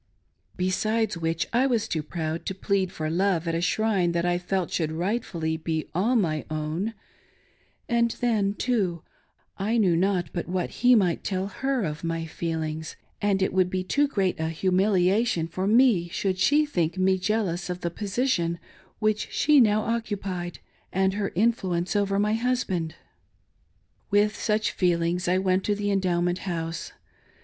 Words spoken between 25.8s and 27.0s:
Endowment House.